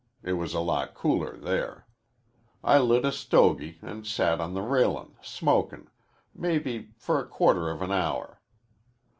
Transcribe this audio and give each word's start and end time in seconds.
It 0.23 0.33
was 0.33 0.55
a 0.55 0.61
lot 0.61 0.95
cooler 0.95 1.37
there. 1.37 1.85
I 2.63 2.79
lit 2.79 3.05
a 3.05 3.11
stogie 3.11 3.77
an' 3.83 4.03
sat 4.03 4.41
on 4.41 4.55
the 4.55 4.63
railin' 4.63 5.13
smokin', 5.21 5.91
maybe 6.33 6.89
for 6.97 7.19
a 7.19 7.27
quarter 7.27 7.69
of 7.69 7.83
an 7.83 7.91
hour. 7.91 8.41